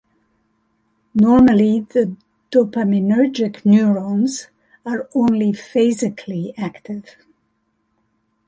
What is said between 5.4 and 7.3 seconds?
phasically active.